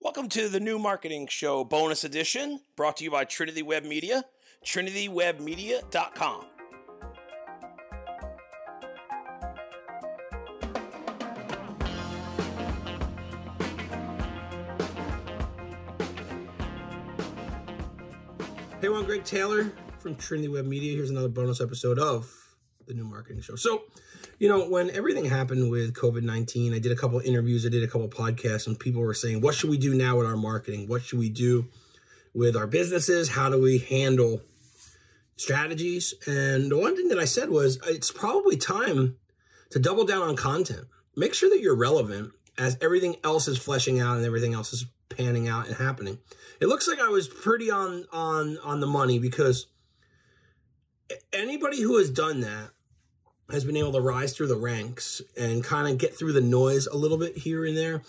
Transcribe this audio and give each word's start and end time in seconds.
Welcome 0.00 0.28
to 0.28 0.48
the 0.48 0.60
new 0.60 0.78
marketing 0.78 1.26
show 1.26 1.64
bonus 1.64 2.04
edition 2.04 2.60
brought 2.76 2.98
to 2.98 3.04
you 3.04 3.10
by 3.10 3.24
Trinity 3.24 3.62
Web 3.62 3.84
Media, 3.84 4.22
trinitywebmedia.com. 4.64 6.44
Hey, 18.70 18.86
everyone, 18.86 19.04
Greg 19.04 19.24
Taylor 19.24 19.72
from 19.98 20.14
Trinity 20.14 20.46
Web 20.46 20.64
Media. 20.64 20.94
Here's 20.94 21.10
another 21.10 21.28
bonus 21.28 21.60
episode 21.60 21.98
of 21.98 22.47
the 22.88 22.94
new 22.94 23.04
marketing 23.04 23.42
show. 23.42 23.54
So, 23.54 23.84
you 24.38 24.48
know, 24.48 24.68
when 24.68 24.90
everything 24.90 25.26
happened 25.26 25.70
with 25.70 25.94
COVID 25.94 26.22
19, 26.22 26.74
I 26.74 26.78
did 26.78 26.90
a 26.90 26.96
couple 26.96 27.20
interviews, 27.20 27.64
I 27.64 27.68
did 27.68 27.84
a 27.84 27.86
couple 27.86 28.08
podcasts, 28.08 28.66
and 28.66 28.78
people 28.78 29.02
were 29.02 29.14
saying, 29.14 29.40
what 29.40 29.54
should 29.54 29.70
we 29.70 29.78
do 29.78 29.94
now 29.94 30.16
with 30.16 30.26
our 30.26 30.36
marketing? 30.36 30.88
What 30.88 31.02
should 31.02 31.18
we 31.18 31.28
do 31.28 31.66
with 32.34 32.56
our 32.56 32.66
businesses? 32.66 33.30
How 33.30 33.48
do 33.50 33.60
we 33.60 33.78
handle 33.78 34.40
strategies? 35.36 36.14
And 36.26 36.70
the 36.70 36.78
one 36.78 36.96
thing 36.96 37.08
that 37.08 37.18
I 37.18 37.24
said 37.24 37.50
was, 37.50 37.78
it's 37.86 38.10
probably 38.10 38.56
time 38.56 39.16
to 39.70 39.78
double 39.78 40.04
down 40.04 40.22
on 40.22 40.36
content. 40.36 40.86
Make 41.16 41.34
sure 41.34 41.50
that 41.50 41.60
you're 41.60 41.76
relevant 41.76 42.32
as 42.56 42.76
everything 42.80 43.16
else 43.22 43.48
is 43.48 43.58
fleshing 43.58 44.00
out 44.00 44.16
and 44.16 44.26
everything 44.26 44.54
else 44.54 44.72
is 44.72 44.86
panning 45.08 45.48
out 45.48 45.66
and 45.66 45.76
happening. 45.76 46.18
It 46.60 46.66
looks 46.66 46.88
like 46.88 47.00
I 47.00 47.08
was 47.08 47.28
pretty 47.28 47.70
on 47.70 48.06
on 48.12 48.58
on 48.64 48.80
the 48.80 48.86
money 48.86 49.18
because 49.18 49.66
anybody 51.32 51.80
who 51.80 51.98
has 51.98 52.10
done 52.10 52.40
that 52.40 52.70
has 53.50 53.64
been 53.64 53.76
able 53.76 53.92
to 53.92 54.00
rise 54.00 54.32
through 54.32 54.48
the 54.48 54.56
ranks 54.56 55.22
and 55.36 55.64
kind 55.64 55.88
of 55.88 55.98
get 55.98 56.16
through 56.16 56.32
the 56.32 56.40
noise 56.40 56.86
a 56.86 56.96
little 56.96 57.16
bit 57.16 57.38
here 57.38 57.64
and 57.64 57.76
there 57.76 58.02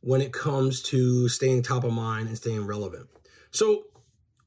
when 0.00 0.20
it 0.20 0.32
comes 0.32 0.82
to 0.82 1.28
staying 1.28 1.62
top 1.62 1.84
of 1.84 1.92
mind 1.92 2.28
and 2.28 2.36
staying 2.36 2.66
relevant. 2.66 3.08
So 3.50 3.84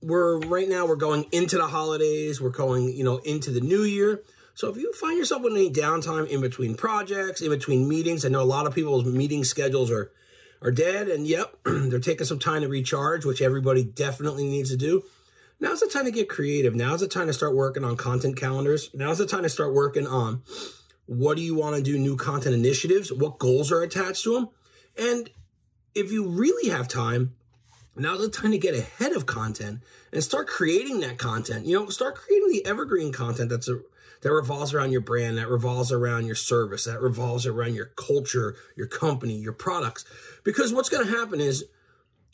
we're 0.01 0.39
right 0.39 0.67
now 0.67 0.87
we're 0.87 0.95
going 0.95 1.25
into 1.31 1.57
the 1.57 1.67
holidays, 1.67 2.41
we're 2.41 2.49
going, 2.49 2.95
you 2.95 3.03
know, 3.03 3.17
into 3.17 3.51
the 3.51 3.61
new 3.61 3.83
year. 3.83 4.23
So 4.55 4.69
if 4.69 4.77
you 4.77 4.91
find 4.93 5.17
yourself 5.17 5.43
with 5.43 5.53
any 5.53 5.69
downtime 5.69 6.27
in 6.27 6.41
between 6.41 6.75
projects, 6.75 7.41
in 7.41 7.49
between 7.49 7.87
meetings, 7.87 8.25
I 8.25 8.29
know 8.29 8.41
a 8.41 8.43
lot 8.43 8.65
of 8.65 8.73
people's 8.73 9.05
meeting 9.05 9.43
schedules 9.43 9.91
are 9.91 10.11
are 10.61 10.71
dead 10.71 11.07
and 11.07 11.27
yep, 11.27 11.55
they're 11.63 11.99
taking 11.99 12.25
some 12.25 12.39
time 12.39 12.61
to 12.61 12.67
recharge, 12.67 13.23
which 13.23 13.41
everybody 13.41 13.83
definitely 13.83 14.47
needs 14.49 14.69
to 14.71 14.77
do. 14.77 15.03
Now's 15.59 15.81
the 15.81 15.87
time 15.87 16.05
to 16.05 16.11
get 16.11 16.29
creative. 16.29 16.73
Now's 16.73 17.01
the 17.01 17.07
time 17.07 17.27
to 17.27 17.33
start 17.33 17.55
working 17.55 17.83
on 17.83 17.97
content 17.97 18.37
calendars. 18.37 18.89
Now's 18.93 19.17
the 19.17 19.25
time 19.25 19.43
to 19.43 19.49
start 19.49 19.73
working 19.73 20.07
on 20.07 20.41
what 21.05 21.35
do 21.35 21.43
you 21.43 21.55
want 21.55 21.75
to 21.75 21.81
do, 21.81 21.97
new 21.97 22.15
content 22.15 22.55
initiatives, 22.55 23.11
what 23.11 23.39
goals 23.39 23.71
are 23.71 23.81
attached 23.81 24.23
to 24.23 24.33
them. 24.35 24.49
And 24.97 25.29
if 25.95 26.11
you 26.11 26.27
really 26.27 26.69
have 26.69 26.87
time, 26.87 27.35
now's 27.95 28.21
the 28.21 28.29
time 28.29 28.51
to 28.51 28.57
get 28.57 28.75
ahead 28.75 29.11
of 29.13 29.25
content 29.25 29.81
and 30.13 30.23
start 30.23 30.47
creating 30.47 30.99
that 31.01 31.17
content. 31.17 31.65
You 31.65 31.79
know, 31.79 31.89
start 31.89 32.15
creating 32.15 32.51
the 32.51 32.65
evergreen 32.65 33.11
content 33.11 33.49
that's 33.49 33.67
a, 33.67 33.79
that 34.21 34.31
revolves 34.31 34.73
around 34.73 34.91
your 34.91 35.01
brand, 35.01 35.37
that 35.37 35.49
revolves 35.49 35.91
around 35.91 36.25
your 36.25 36.35
service, 36.35 36.85
that 36.85 37.01
revolves 37.01 37.45
around 37.45 37.73
your 37.73 37.87
culture, 37.97 38.55
your 38.75 38.87
company, 38.87 39.35
your 39.35 39.53
products. 39.53 40.05
Because 40.43 40.73
what's 40.73 40.89
going 40.89 41.05
to 41.05 41.11
happen 41.11 41.41
is, 41.41 41.65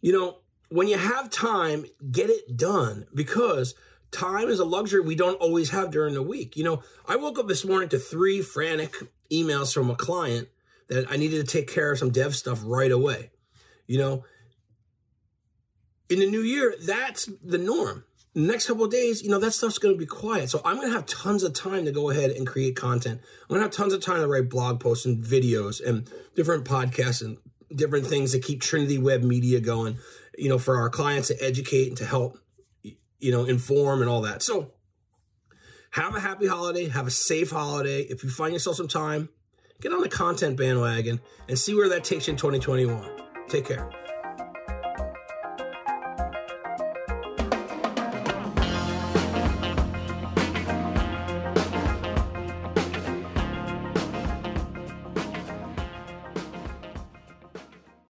you 0.01 0.11
know, 0.11 0.39
when 0.69 0.87
you 0.87 0.97
have 0.97 1.29
time, 1.29 1.85
get 2.11 2.29
it 2.29 2.57
done 2.57 3.05
because 3.13 3.75
time 4.11 4.47
is 4.47 4.59
a 4.59 4.65
luxury 4.65 5.01
we 5.01 5.15
don't 5.15 5.35
always 5.35 5.69
have 5.71 5.91
during 5.91 6.13
the 6.13 6.23
week. 6.23 6.55
You 6.55 6.63
know, 6.63 6.83
I 7.07 7.15
woke 7.15 7.37
up 7.37 7.47
this 7.47 7.65
morning 7.65 7.89
to 7.89 7.99
three 7.99 8.41
frantic 8.41 8.95
emails 9.31 9.73
from 9.73 9.89
a 9.89 9.95
client 9.95 10.47
that 10.87 11.11
I 11.11 11.17
needed 11.17 11.45
to 11.45 11.51
take 11.51 11.67
care 11.67 11.91
of 11.91 11.99
some 11.99 12.11
dev 12.11 12.35
stuff 12.35 12.61
right 12.63 12.91
away. 12.91 13.31
You 13.87 13.97
know, 13.97 14.25
in 16.09 16.19
the 16.19 16.29
new 16.29 16.41
year, 16.41 16.75
that's 16.83 17.29
the 17.43 17.57
norm. 17.57 18.05
The 18.33 18.41
next 18.41 18.67
couple 18.67 18.83
of 18.83 18.91
days, 18.91 19.23
you 19.23 19.29
know, 19.29 19.39
that 19.39 19.53
stuff's 19.53 19.77
going 19.77 19.95
to 19.95 19.99
be 19.99 20.05
quiet. 20.05 20.49
So 20.49 20.61
I'm 20.65 20.75
going 20.75 20.89
to 20.89 20.93
have 20.93 21.05
tons 21.05 21.43
of 21.43 21.53
time 21.53 21.85
to 21.85 21.91
go 21.91 22.09
ahead 22.09 22.31
and 22.31 22.45
create 22.45 22.75
content. 22.75 23.21
I'm 23.43 23.47
going 23.47 23.59
to 23.59 23.65
have 23.65 23.71
tons 23.71 23.93
of 23.93 24.01
time 24.03 24.19
to 24.19 24.27
write 24.27 24.49
blog 24.49 24.79
posts 24.79 25.05
and 25.05 25.23
videos 25.23 25.83
and 25.83 26.09
different 26.35 26.65
podcasts 26.65 27.23
and 27.23 27.37
different 27.73 28.07
things 28.07 28.33
to 28.33 28.39
keep 28.39 28.61
Trinity 28.61 28.97
Web 28.97 29.23
Media 29.23 29.59
going 29.61 29.97
you 30.37 30.49
know, 30.49 30.57
for 30.57 30.77
our 30.77 30.89
clients 30.89 31.29
to 31.29 31.43
educate 31.43 31.89
and 31.89 31.97
to 31.97 32.05
help, 32.05 32.37
you 32.83 33.31
know, 33.31 33.45
inform 33.45 34.01
and 34.01 34.09
all 34.09 34.21
that. 34.21 34.41
So 34.41 34.71
have 35.91 36.15
a 36.15 36.19
happy 36.19 36.47
holiday, 36.47 36.89
have 36.89 37.07
a 37.07 37.11
safe 37.11 37.51
holiday. 37.51 38.01
If 38.01 38.23
you 38.23 38.29
find 38.29 38.53
yourself 38.53 38.75
some 38.75 38.87
time, 38.87 39.29
get 39.81 39.93
on 39.93 40.01
the 40.01 40.09
content 40.09 40.57
bandwagon 40.57 41.21
and 41.47 41.57
see 41.57 41.73
where 41.73 41.89
that 41.89 42.03
takes 42.03 42.27
you 42.27 42.31
in 42.31 42.37
2021. 42.37 43.09
Take 43.47 43.65
care. 43.65 44.04